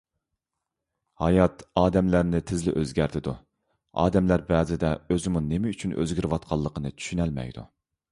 ھايات 1.23 1.59
ئادەملەرنى 1.81 2.39
تېزلا 2.51 2.73
ئۆزگەرتىدۇ، 2.83 3.33
ئادەملەر 4.05 4.45
بەزىدە 4.47 4.91
ئۆزىمۇ 5.17 5.43
نېمە 5.51 5.75
ئۈچۈن 5.75 5.95
ئۆزگىرىۋاتقانلىقىنى 5.99 6.93
چۈشىنەلمەيدۇ. 6.97 7.67